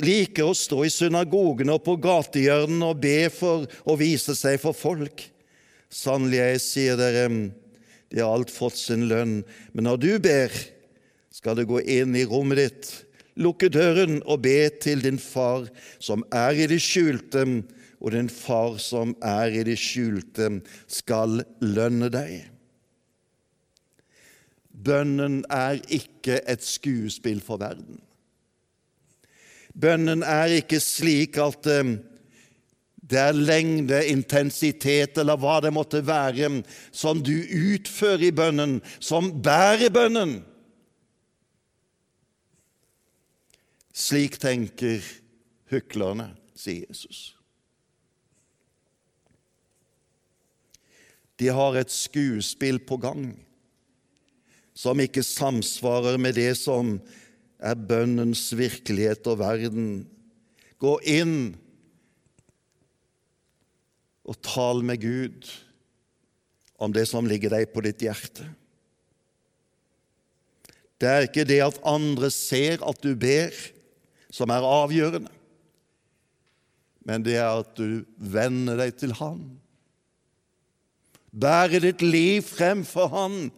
liker 0.05 0.45
å 0.45 0.53
stå 0.57 0.83
i 0.85 0.93
synagogene 0.93 1.73
og 1.73 1.85
på 1.85 1.95
gatehjørnene 2.03 2.91
og 2.91 2.99
be 3.01 3.25
for 3.33 3.65
å 3.89 3.97
vise 3.97 4.35
seg 4.37 4.59
for 4.61 4.77
folk. 4.77 5.23
Sannelig, 5.91 6.37
jeg 6.39 6.61
sier 6.63 6.99
dere, 6.99 7.25
de 8.11 8.21
har 8.21 8.29
alt 8.29 8.51
fått 8.53 8.77
sin 8.77 9.07
lønn. 9.09 9.39
Men 9.73 9.89
når 9.89 10.01
du 10.03 10.11
ber, 10.21 10.53
skal 11.33 11.57
du 11.57 11.65
gå 11.65 11.81
inn 11.81 12.13
i 12.15 12.27
rommet 12.27 12.61
ditt, 12.61 12.91
lukke 13.41 13.71
døren 13.71 14.19
og 14.27 14.43
be 14.45 14.69
til 14.83 15.01
din 15.01 15.17
far 15.21 15.65
som 15.97 16.25
er 16.35 16.61
i 16.61 16.69
det 16.69 16.81
skjulte, 16.83 17.45
og 18.01 18.13
din 18.13 18.29
far 18.33 18.77
som 18.81 19.15
er 19.25 19.57
i 19.57 19.65
det 19.65 19.77
skjulte, 19.79 20.51
skal 20.89 21.41
lønne 21.65 22.11
deg. 22.13 22.37
Bønnen 24.71 25.41
er 25.49 25.81
ikke 25.93 26.39
et 26.49 26.63
skuespill 26.65 27.41
for 27.45 27.61
verden. 27.61 27.99
Bønnen 29.77 30.23
er 30.27 30.57
ikke 30.59 30.81
slik 30.83 31.37
at 31.41 31.67
eh, 31.71 31.95
det 33.11 33.19
er 33.19 33.35
lengde, 33.35 33.99
intensitet 34.07 35.17
eller 35.19 35.39
hva 35.39 35.57
det 35.63 35.73
måtte 35.75 35.99
være, 36.07 36.61
som 36.95 37.19
du 37.23 37.33
utfører 37.35 38.29
i 38.29 38.31
bønnen, 38.35 38.79
som 39.03 39.33
bærer 39.43 39.91
bønnen. 39.91 40.37
Slik 43.91 44.39
tenker 44.39 45.03
hyklerne, 45.71 46.31
sier 46.55 46.87
Jesus. 46.87 47.33
De 51.41 51.49
har 51.51 51.75
et 51.79 51.91
skuespill 51.91 52.79
på 52.85 52.99
gang 53.01 53.31
som 54.77 54.99
ikke 55.01 55.23
samsvarer 55.25 56.19
med 56.21 56.37
det 56.37 56.53
som 56.59 56.95
er 57.61 57.77
bønnens 57.77 58.49
virkelighet 58.57 59.27
og 59.29 59.39
verden. 59.41 59.89
Gå 60.81 60.95
inn 61.05 61.35
og 64.25 64.39
tal 64.45 64.81
med 64.85 65.01
Gud 65.03 65.49
om 66.81 66.93
det 66.93 67.05
som 67.09 67.27
ligger 67.29 67.53
deg 67.53 67.69
på 67.73 67.83
ditt 67.85 68.01
hjerte. 68.01 68.47
Det 71.01 71.09
er 71.09 71.27
ikke 71.27 71.45
det 71.49 71.61
at 71.65 71.79
andre 71.87 72.29
ser 72.33 72.81
at 72.85 72.99
du 73.01 73.13
ber, 73.17 73.53
som 74.31 74.51
er 74.53 74.65
avgjørende, 74.65 75.31
men 77.05 77.25
det 77.25 77.39
er 77.41 77.49
at 77.63 77.73
du 77.75 78.05
vender 78.15 78.77
deg 78.79 78.93
til 79.01 79.15
Han. 79.17 79.41
Bære 81.33 81.81
ditt 81.83 82.05
liv 82.05 82.45
frem 82.45 82.85
for 82.87 83.09
Han, 83.11 83.49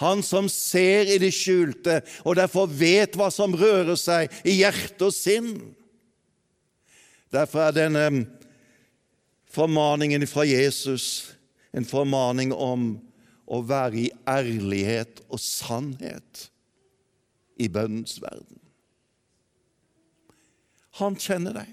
Han 0.00 0.22
som 0.24 0.48
ser 0.48 1.10
i 1.12 1.18
det 1.20 1.32
skjulte, 1.34 2.00
og 2.24 2.36
derfor 2.38 2.70
vet 2.70 3.16
hva 3.18 3.28
som 3.34 3.54
rører 3.56 3.98
seg 4.00 4.32
i 4.48 4.58
hjerte 4.62 5.08
og 5.10 5.14
sinn. 5.16 5.52
Derfor 7.32 7.68
er 7.68 7.76
denne 7.76 8.06
formaningen 9.52 10.24
fra 10.28 10.44
Jesus 10.48 11.32
en 11.72 11.86
formaning 11.88 12.52
om 12.52 12.94
å 13.52 13.60
være 13.68 14.06
i 14.06 14.08
ærlighet 14.28 15.22
og 15.28 15.40
sannhet 15.40 16.46
i 17.60 17.68
bønnens 17.72 18.18
verden. 18.22 18.60
Han 21.00 21.16
kjenner 21.20 21.56
deg. 21.62 21.68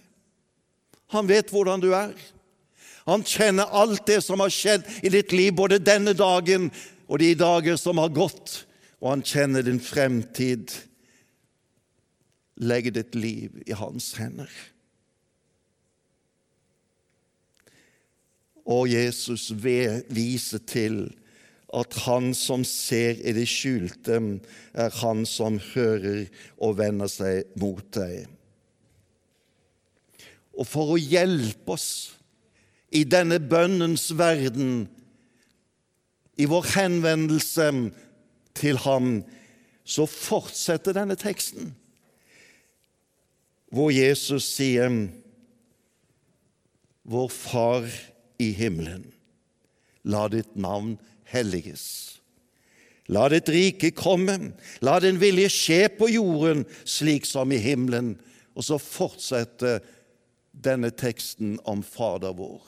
Han 1.16 1.28
vet 1.28 1.52
hvordan 1.52 1.82
du 1.84 1.92
er. 1.96 2.14
Han 3.10 3.24
kjenner 3.26 3.72
alt 3.76 4.06
det 4.08 4.20
som 4.22 4.42
har 4.44 4.54
skjedd 4.54 4.86
i 5.04 5.12
ditt 5.12 5.34
liv, 5.34 5.54
både 5.58 5.82
denne 5.82 6.14
dagen 6.14 6.70
og 7.10 7.22
de 7.22 7.34
dager 7.38 7.78
som 7.82 7.98
har 7.98 8.14
gått, 8.14 8.64
og 9.02 9.16
han 9.16 9.26
kjenner 9.26 9.66
din 9.66 9.82
fremtid. 9.82 10.70
Legg 12.60 12.92
ditt 12.94 13.16
liv 13.16 13.56
i 13.66 13.76
hans 13.80 14.12
hender. 14.20 14.52
Og 18.70 18.92
Jesus 18.92 19.48
viser 19.58 20.62
til 20.70 21.00
at 21.74 21.96
han 22.06 22.34
som 22.38 22.66
ser 22.66 23.18
i 23.24 23.34
det 23.34 23.48
skjulte, 23.50 24.20
er 24.74 25.00
han 25.02 25.26
som 25.30 25.58
hører 25.72 26.28
og 26.58 26.78
vender 26.82 27.10
seg 27.10 27.50
mot 27.62 27.86
deg. 27.96 28.28
Og 30.60 30.68
for 30.68 30.94
å 30.94 31.02
hjelpe 31.02 31.74
oss 31.74 31.90
i 32.92 33.06
denne 33.08 33.40
bønnens 33.40 34.10
verden, 34.18 34.90
i 36.40 36.48
vår 36.48 36.70
henvendelse 36.76 37.68
til 38.56 38.80
ham, 38.86 39.20
så 39.84 40.06
fortsetter 40.10 40.96
denne 40.96 41.18
teksten, 41.20 41.74
hvor 43.70 43.92
Jesus 43.94 44.48
sier 44.56 44.90
Vår 47.10 47.30
Far 47.34 47.86
i 48.42 48.52
himmelen. 48.54 49.08
La 50.06 50.28
ditt 50.30 50.56
navn 50.58 50.96
helliges. 51.30 51.84
La 53.10 53.26
ditt 53.34 53.50
rike 53.50 53.90
komme, 53.98 54.36
la 54.86 55.00
din 55.02 55.18
vilje 55.22 55.50
skje 55.54 55.80
på 55.98 56.10
jorden 56.14 56.62
slik 56.86 57.26
som 57.26 57.50
i 57.52 57.58
himmelen. 57.62 58.14
Og 58.54 58.68
så 58.68 58.78
fortsetter 58.82 59.82
denne 60.54 60.92
teksten 60.94 61.58
om 61.70 61.82
Fader 61.86 62.36
vår, 62.38 62.62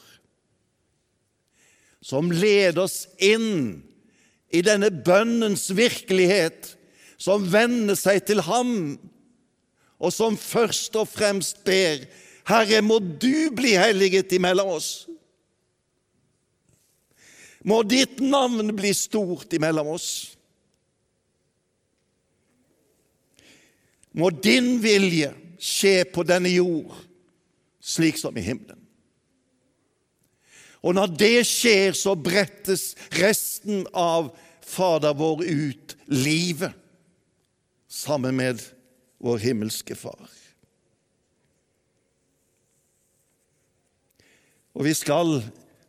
som 2.01 2.31
leder 2.33 2.83
oss 2.83 3.05
inn 3.21 3.81
i 4.51 4.63
denne 4.65 4.89
bønnens 4.91 5.69
virkelighet, 5.75 6.73
som 7.21 7.45
vender 7.53 7.95
seg 7.99 8.23
til 8.25 8.41
Ham, 8.47 8.97
og 10.01 10.13
som 10.13 10.37
først 10.39 10.97
og 10.97 11.05
fremst 11.11 11.61
ber 11.67 12.07
Herre, 12.49 12.81
må 12.81 12.97
du 12.99 13.51
bli 13.53 13.75
helliget 13.77 14.33
imellom 14.33 14.73
oss. 14.73 14.89
Må 17.61 17.83
ditt 17.85 18.17
navn 18.25 18.73
bli 18.73 18.89
stort 18.97 19.53
imellom 19.53 19.91
oss. 19.93 20.09
Må 24.17 24.31
din 24.33 24.73
vilje 24.81 25.29
skje 25.61 26.01
på 26.09 26.25
denne 26.27 26.49
jord 26.49 26.97
slik 27.81 28.17
som 28.17 28.35
i 28.37 28.43
himmelen. 28.43 28.80
Og 30.81 30.95
når 30.97 31.13
det 31.13 31.35
skjer, 31.45 31.93
så 31.97 32.15
brettes 32.17 32.91
resten 33.21 33.85
av 33.93 34.31
Fader 34.65 35.13
vår 35.17 35.43
ut 35.45 35.95
livet 36.09 36.77
sammen 37.91 38.37
med 38.39 38.61
vår 39.21 39.41
himmelske 39.43 39.97
Far. 39.99 40.29
Og 44.71 44.87
vi 44.87 44.93
skal 44.95 45.41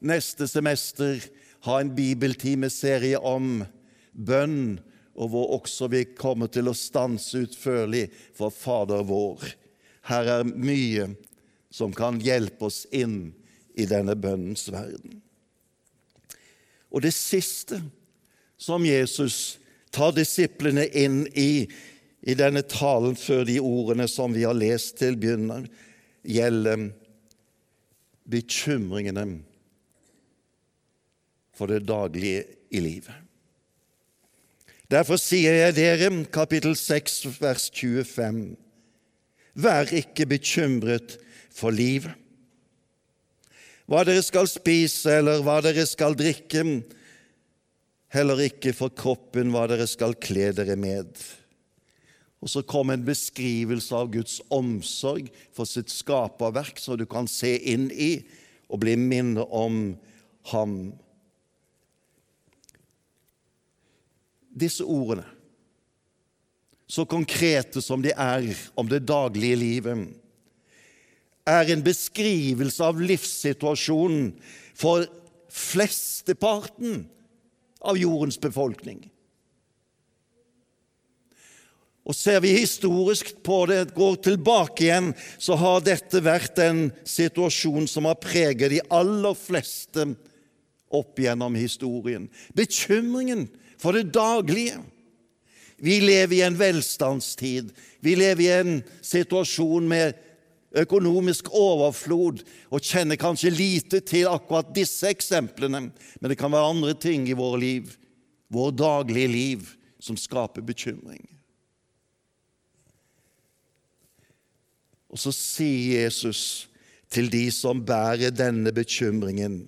neste 0.02 0.48
semester 0.50 1.20
ha 1.68 1.78
en 1.78 1.92
bibeltimeserie 1.94 3.20
om 3.22 3.62
bønn, 4.12 4.80
og 5.14 5.28
hvor 5.30 5.52
også 5.60 5.86
vi 5.92 6.02
kommer 6.18 6.50
til 6.50 6.70
å 6.70 6.76
stanse 6.76 7.44
utførlig 7.44 8.08
for 8.34 8.50
Fader 8.50 9.04
vår. 9.06 9.44
Her 10.10 10.30
er 10.40 10.48
mye 10.48 11.12
som 11.72 11.94
kan 11.94 12.18
hjelpe 12.20 12.66
oss 12.66 12.82
inn 12.90 13.30
i 13.74 13.86
denne 13.88 14.16
bønnens 14.18 14.66
verden. 14.72 15.20
Og 16.92 17.04
det 17.04 17.14
siste 17.16 17.80
som 18.60 18.84
Jesus 18.86 19.58
tar 19.92 20.12
disiplene 20.16 20.86
inn 20.88 21.24
i 21.32 21.66
i 22.22 22.36
denne 22.38 22.62
talen 22.62 23.16
før 23.18 23.42
de 23.48 23.58
ordene 23.58 24.06
som 24.06 24.34
vi 24.34 24.44
har 24.46 24.54
lest 24.54 25.00
til 25.00 25.16
begynner, 25.18 25.64
gjelder 26.22 26.92
bekymringene 28.30 29.40
for 31.58 31.66
det 31.72 31.82
daglige 31.88 32.44
i 32.70 32.82
livet. 32.84 33.16
Derfor 34.92 35.18
sier 35.18 35.56
jeg 35.56 35.74
dere, 35.74 36.10
kapittel 36.30 36.76
6, 36.78 37.40
vers 37.40 37.70
25, 37.74 38.42
vær 39.58 39.90
ikke 39.90 40.28
bekymret 40.28 41.16
for 41.52 41.74
livet, 41.74 42.12
hva 43.92 44.06
dere 44.08 44.22
skal 44.24 44.48
spise 44.48 45.18
eller 45.20 45.42
hva 45.44 45.58
dere 45.60 45.82
skal 45.84 46.14
drikke, 46.16 46.62
heller 48.12 48.40
ikke 48.46 48.72
for 48.72 48.88
kroppen 48.96 49.52
hva 49.52 49.66
dere 49.68 49.84
skal 49.90 50.16
kle 50.16 50.48
dere 50.56 50.78
med. 50.80 51.12
Og 52.40 52.48
så 52.48 52.62
kom 52.64 52.88
en 52.88 53.04
beskrivelse 53.04 53.92
av 53.92 54.08
Guds 54.14 54.38
omsorg 54.48 55.28
for 55.52 55.68
sitt 55.68 55.92
skaperverk, 55.92 56.80
så 56.80 56.96
du 56.96 57.04
kan 57.04 57.28
se 57.28 57.52
inn 57.68 57.90
i 57.92 58.14
og 58.72 58.80
bli 58.80 58.96
minnet 58.96 59.52
om 59.52 59.92
ham 60.54 60.78
disse 64.56 64.84
ordene, 64.88 65.28
så 66.88 67.04
konkrete 67.08 67.80
som 67.84 68.00
de 68.04 68.16
er 68.16 68.50
om 68.76 68.88
det 68.88 69.04
daglige 69.08 69.56
livet, 69.56 70.08
er 71.48 71.72
en 71.72 71.82
beskrivelse 71.84 72.84
av 72.84 73.00
livssituasjonen 73.02 74.30
for 74.78 75.06
flesteparten 75.52 77.04
av 77.82 77.98
jordens 77.98 78.38
befolkning. 78.40 79.02
Og 82.02 82.16
Ser 82.18 82.40
vi 82.42 82.56
historisk 82.56 83.30
på 83.46 83.60
det, 83.70 83.92
går 83.94 84.16
tilbake 84.26 84.88
igjen, 84.88 85.12
så 85.38 85.54
har 85.58 85.84
dette 85.86 86.22
vært 86.24 86.58
en 86.62 86.88
situasjon 87.06 87.86
som 87.90 88.08
har 88.10 88.18
preget 88.22 88.72
de 88.72 88.80
aller 88.90 89.36
fleste 89.38 90.08
opp 90.92 91.20
gjennom 91.22 91.54
historien. 91.54 92.26
Bekymringen 92.58 93.46
for 93.78 93.94
det 93.94 94.10
daglige. 94.14 94.80
Vi 95.82 95.98
lever 96.02 96.36
i 96.36 96.42
en 96.46 96.58
velstandstid. 96.58 97.70
Vi 98.02 98.14
lever 98.18 98.44
i 98.44 98.52
en 98.60 98.74
situasjon 99.02 99.86
med 99.90 100.18
økonomisk 100.78 101.50
overflod 101.52 102.42
og 102.72 102.84
kjenner 102.84 103.20
kanskje 103.20 103.52
lite 103.52 104.00
til 104.04 104.30
akkurat 104.30 104.72
disse 104.74 105.10
eksemplene, 105.10 105.88
men 105.92 106.32
det 106.32 106.38
kan 106.40 106.52
være 106.52 106.72
andre 106.72 106.94
ting 106.96 107.28
i 107.28 107.36
våre 107.36 107.60
liv, 107.60 107.92
vår 108.52 108.72
daglige 108.78 109.32
liv, 109.32 109.68
som 110.02 110.18
skaper 110.18 110.64
bekymring. 110.66 111.22
Og 115.12 115.20
så 115.20 115.32
sier 115.36 116.06
Jesus 116.06 116.66
til 117.12 117.28
de 117.30 117.44
som 117.52 117.82
bærer 117.84 118.32
denne 118.32 118.72
bekymringen, 118.74 119.66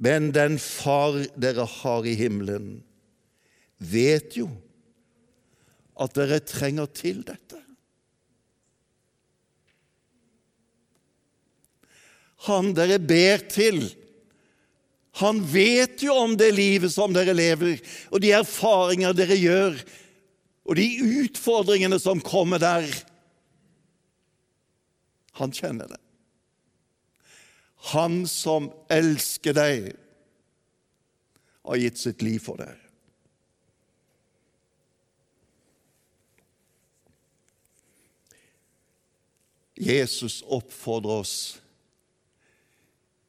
men 0.00 0.30
den 0.34 0.56
Far 0.58 1.20
dere 1.38 1.66
har 1.68 2.06
i 2.08 2.16
himmelen, 2.18 2.80
vet 3.78 4.36
jo 4.40 4.48
at 6.00 6.16
dere 6.16 6.40
trenger 6.40 6.88
til 6.96 7.20
dette. 7.28 7.60
Han 12.46 12.72
dere 12.76 12.96
ber 13.02 13.42
til, 13.52 13.82
han 15.20 15.42
vet 15.44 16.02
jo 16.02 16.14
om 16.14 16.36
det 16.38 16.52
livet 16.54 16.92
som 16.94 17.12
dere 17.12 17.34
lever, 17.34 17.80
og 18.14 18.22
de 18.22 18.30
erfaringer 18.36 19.16
dere 19.16 19.36
gjør, 19.36 19.80
og 20.70 20.78
de 20.78 20.86
utfordringene 21.24 21.98
som 22.00 22.22
kommer 22.22 22.62
der. 22.62 22.86
Han 25.40 25.52
kjenner 25.56 25.90
det. 25.90 25.98
Han 27.90 28.22
som 28.28 28.70
elsker 28.92 29.56
deg, 29.56 29.90
har 31.70 31.80
gitt 31.80 32.00
sitt 32.00 32.22
liv 32.24 32.40
for 32.42 32.60
deg. 32.60 32.76
Jesus 39.80 40.40
oppfordrer 40.44 41.22
oss 41.22 41.36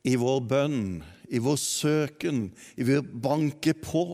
i 0.07 0.15
vår 0.17 0.39
bønn, 0.49 0.83
i 1.29 1.39
vår 1.41 1.57
søken, 1.61 2.49
i 2.77 2.87
vår 2.87 3.05
banke 3.23 3.73
på. 3.77 4.05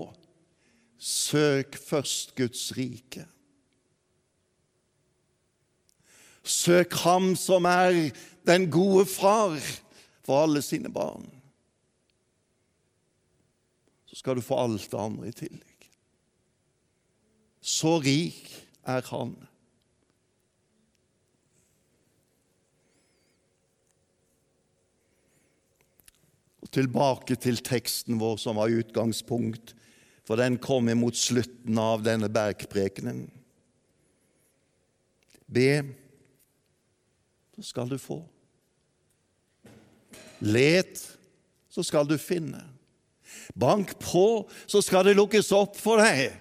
Søk 0.98 1.78
først 1.78 2.36
Guds 2.36 2.72
rike. 2.78 3.28
Søk 6.48 6.94
Ham 7.04 7.36
som 7.36 7.68
er 7.70 8.10
den 8.48 8.70
gode 8.72 9.06
far 9.06 9.60
for 10.26 10.44
alle 10.44 10.62
sine 10.66 10.92
barn. 10.94 11.28
Så 14.08 14.16
skal 14.16 14.40
du 14.40 14.42
få 14.42 14.58
alt 14.64 14.88
det 14.92 15.00
andre 15.00 15.28
i 15.28 15.36
tillegg. 15.36 15.90
Så 17.62 17.98
rik 18.00 18.48
er 18.88 19.04
Han. 19.12 19.36
Tilbake 26.74 27.38
til 27.40 27.60
teksten 27.64 28.20
vår 28.20 28.40
som 28.42 28.60
var 28.60 28.74
utgangspunkt, 28.74 29.74
for 30.28 30.40
den 30.40 30.58
kom 30.60 30.90
imot 30.92 31.16
slutten 31.16 31.78
av 31.80 32.04
denne 32.04 32.28
bergprekenen. 32.32 33.28
Be, 35.48 35.84
så 37.56 37.64
skal 37.70 37.88
du 37.90 37.96
få. 38.02 38.20
Let, 40.44 41.00
så 41.72 41.86
skal 41.86 42.10
du 42.10 42.18
finne. 42.20 42.60
Bank 43.56 43.96
på, 44.04 44.46
så 44.68 44.84
skal 44.84 45.08
det 45.08 45.16
lukkes 45.18 45.54
opp 45.56 45.80
for 45.80 46.04
deg. 46.04 46.36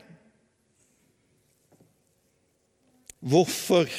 Hvorfor 3.26 3.90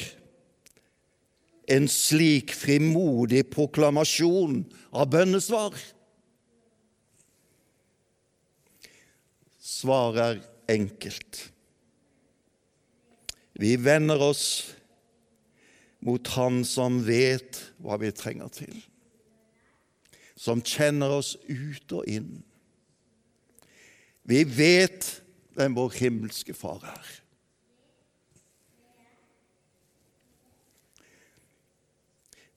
en 1.68 1.88
slik 1.90 2.54
frimodig 2.56 3.42
proklamasjon 3.52 4.62
av 4.92 5.10
bønnesvar? 5.12 5.74
Svaret 9.68 10.22
er 10.24 10.40
enkelt. 10.72 11.42
Vi 13.58 13.74
vender 13.76 14.22
oss 14.22 14.44
mot 16.00 16.30
Han 16.38 16.62
som 16.64 17.02
vet 17.04 17.58
hva 17.82 17.98
vi 18.00 18.10
trenger 18.14 18.52
til, 18.54 18.74
som 20.38 20.62
kjenner 20.62 21.18
oss 21.18 21.34
ut 21.50 21.96
og 21.98 22.06
inn. 22.08 22.38
Vi 24.28 24.44
vet 24.46 25.08
hvem 25.58 25.74
vår 25.76 25.96
himmelske 25.98 26.54
Far 26.56 26.84
er. 26.86 27.14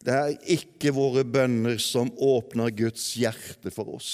Det 0.02 0.14
er 0.18 0.38
ikke 0.54 0.94
våre 0.96 1.24
bønner 1.26 1.82
som 1.82 2.10
åpner 2.18 2.72
Guds 2.74 3.12
hjerte 3.20 3.74
for 3.74 3.98
oss. 3.98 4.14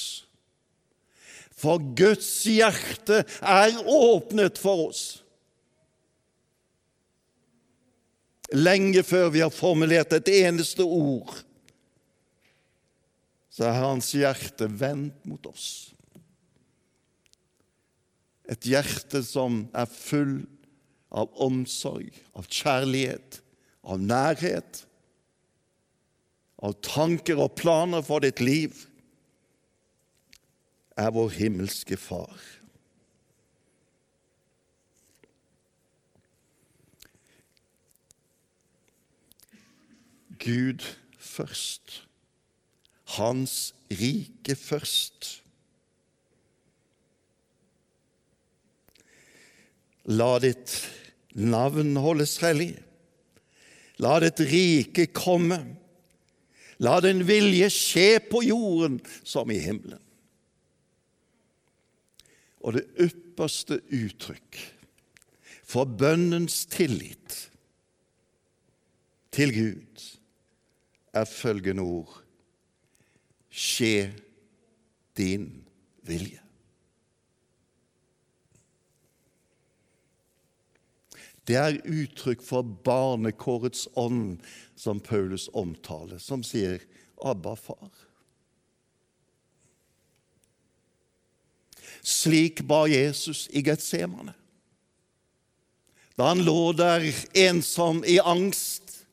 For 1.57 1.81
Guds 1.97 2.29
hjerte 2.45 3.23
er 3.41 3.79
åpnet 3.89 4.59
for 4.61 4.91
oss. 4.91 5.03
Lenge 8.53 9.01
før 9.03 9.31
vi 9.33 9.41
har 9.43 9.51
formulert 9.51 10.13
et 10.15 10.29
eneste 10.31 10.85
ord, 10.85 11.33
så 13.51 13.65
er 13.67 13.79
hans 13.81 14.13
hjerte 14.15 14.69
vendt 14.69 15.25
mot 15.27 15.49
oss. 15.49 15.67
Et 18.47 18.69
hjerte 18.69 19.19
som 19.25 19.65
er 19.75 19.89
full 19.91 20.37
av 21.11 21.33
omsorg, 21.43 22.13
av 22.37 22.45
kjærlighet, 22.47 23.41
av 23.83 23.99
nærhet, 23.99 24.83
av 26.63 26.77
tanker 26.85 27.41
og 27.41 27.57
planer 27.59 28.05
for 28.05 28.23
ditt 28.23 28.39
liv 28.43 28.77
er 30.97 31.11
vår 31.13 31.29
himmelske 31.37 31.97
Far. 31.97 32.37
Gud 40.39 40.83
først. 41.19 42.03
Hans 43.17 43.73
rike 43.91 44.55
først. 44.55 45.43
La 50.07 50.37
ditt 50.39 50.73
navn 51.35 51.97
holdes 51.99 52.37
hellig. 52.43 52.73
La 53.99 54.17
ditt 54.23 54.39
rike 54.39 55.09
komme. 55.11 55.59
La 56.79 56.99
din 57.03 57.23
vilje 57.27 57.71
skje 57.73 58.09
på 58.29 58.43
jorden 58.45 58.99
som 59.25 59.49
i 59.51 59.57
himmelen. 59.59 60.01
Og 62.67 62.75
det 62.75 62.83
ypperste 62.99 63.79
uttrykk 63.95 64.59
for 65.67 65.87
bønnens 65.87 66.65
tillit 66.67 67.37
til 69.31 69.53
Gud 69.55 70.07
er 71.15 71.29
følgende 71.31 71.85
ord 71.85 72.23
Skje 73.57 74.11
din 75.17 75.47
vilje. 76.05 76.43
Det 81.47 81.55
er 81.55 81.79
uttrykk 81.87 82.43
for 82.43 82.67
barnekårets 82.85 83.87
ånd 83.97 84.43
som 84.75 84.99
Paulus 84.99 85.47
omtaler, 85.55 86.19
som 86.19 86.43
sier 86.43 86.83
'Abba, 87.17 87.55
far'. 87.55 88.06
Slik 92.07 92.61
ba 92.61 92.85
Jesus 92.87 93.49
i 93.51 93.61
Getsemane. 93.61 94.31
Da 96.15 96.29
han 96.31 96.39
lå 96.45 96.71
der 96.73 97.03
ensom 97.35 97.99
i 98.07 98.15
angst 98.23 99.03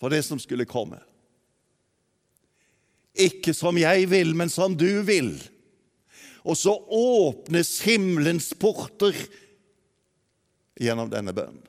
for 0.00 0.10
det 0.10 0.24
som 0.26 0.40
skulle 0.42 0.66
komme. 0.66 0.98
Ikke 3.14 3.54
som 3.54 3.78
jeg 3.78 4.08
vil, 4.10 4.34
men 4.34 4.50
som 4.50 4.74
du 4.74 5.02
vil. 5.06 5.30
Og 6.42 6.58
så 6.58 6.74
åpnes 6.74 7.70
himmelens 7.86 8.50
porter 8.58 9.14
gjennom 10.80 11.12
denne 11.12 11.36
bønnen. 11.36 11.62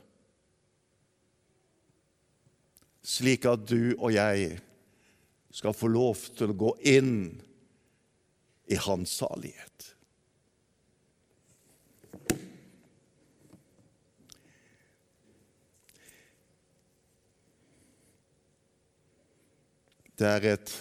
Slik 3.06 3.46
at 3.46 3.70
du 3.70 3.94
og 4.00 4.16
jeg 4.16 4.58
skal 5.54 5.78
få 5.78 5.94
lov 5.94 6.26
til 6.34 6.54
å 6.54 6.60
gå 6.66 6.76
inn 6.98 7.16
i 8.72 8.76
hans 8.80 9.10
salighet. 9.20 9.96
Det 20.16 20.28
er 20.30 20.46
et 20.54 20.74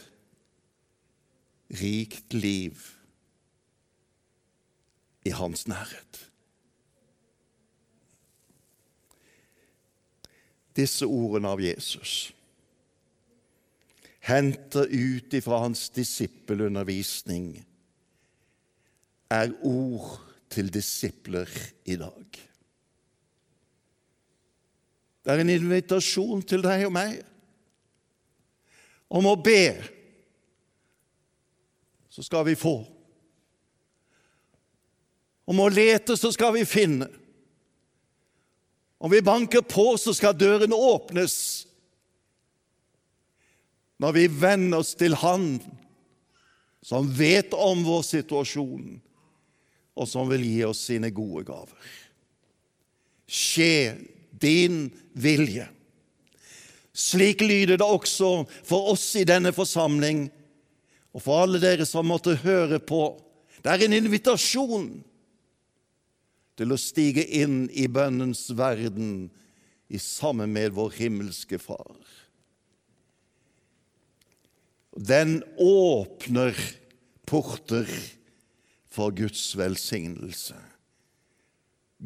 rikt 1.80 2.34
liv 2.34 2.76
i 5.24 5.32
hans 5.34 5.64
nærhet. 5.66 6.20
Disse 10.76 11.08
ordene 11.08 11.50
av 11.50 11.62
Jesus 11.64 12.30
henter 14.30 14.86
ut 14.86 15.34
ifra 15.34 15.64
hans 15.64 15.88
disippelundervisning 15.96 17.64
er 19.30 19.52
ord 19.62 20.18
til 20.50 20.70
disipler 20.72 21.48
i 21.84 21.96
dag. 22.00 22.40
Det 25.20 25.32
er 25.32 25.42
en 25.42 25.52
invitasjon 25.52 26.42
til 26.42 26.64
deg 26.64 26.86
og 26.88 26.94
meg 26.96 27.20
om 29.10 29.26
å 29.26 29.36
be. 29.38 29.74
Så 32.10 32.24
skal 32.26 32.46
vi 32.48 32.56
få. 32.58 32.80
Om 35.50 35.62
å 35.62 35.70
lete, 35.70 36.16
så 36.18 36.30
skal 36.34 36.54
vi 36.54 36.66
finne. 36.68 37.08
Om 39.00 39.10
vi 39.10 39.22
banker 39.24 39.64
på, 39.66 39.94
så 39.98 40.14
skal 40.14 40.36
døren 40.36 40.74
åpnes. 40.76 41.36
Når 44.00 44.16
vi 44.16 44.26
venner 44.32 44.82
oss 44.82 44.94
til 44.96 45.16
Han 45.20 45.58
som 46.84 47.08
vet 47.12 47.52
om 47.52 47.82
vår 47.84 48.04
situasjon, 48.08 49.00
og 49.96 50.08
som 50.08 50.28
vil 50.30 50.44
gi 50.46 50.62
oss 50.68 50.84
sine 50.90 51.10
gode 51.14 51.44
gaver. 51.48 51.90
Skje 53.30 53.96
din 54.40 54.88
vilje. 55.12 55.66
Slik 56.92 57.40
lyder 57.44 57.78
det 57.78 57.86
også 57.86 58.44
for 58.66 58.92
oss 58.92 59.04
i 59.16 59.26
denne 59.28 59.52
forsamling, 59.54 60.28
og 61.14 61.24
for 61.24 61.44
alle 61.44 61.60
dere 61.62 61.86
som 61.88 62.08
måtte 62.10 62.36
høre 62.42 62.78
på. 62.82 63.18
Det 63.62 63.72
er 63.72 63.86
en 63.86 63.96
invitasjon 63.96 64.90
til 66.60 66.74
å 66.74 66.78
stige 66.80 67.24
inn 67.40 67.64
i 67.72 67.86
bønnens 67.90 68.48
verden 68.56 69.30
i 69.90 69.98
sammen 69.98 70.52
med 70.54 70.74
vår 70.76 70.94
himmelske 70.98 71.58
Far. 71.58 71.98
Den 74.94 75.40
åpner 75.58 76.56
porter 77.26 77.88
for 78.90 79.10
Guds 79.14 79.56
velsignelse, 79.56 80.56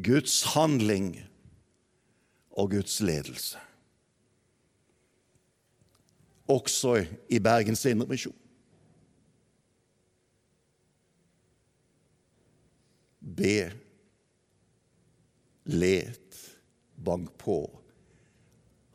Guds 0.03 0.43
handling 0.53 1.17
og 2.51 2.71
Guds 2.71 2.99
ledelse. 3.01 3.57
Også 6.47 7.05
i 7.29 7.39
Bergens 7.39 7.85
Indremisjon. 7.85 8.35
Be, 13.35 13.71
let, 15.65 16.37
bank 17.05 17.31
på. 17.41 17.81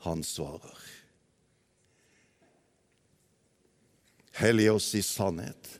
Han 0.06 0.22
svarer. 0.24 0.78
Hellig 4.40 4.70
oss 4.70 4.94
i 4.94 5.02
sannhet. 5.04 5.79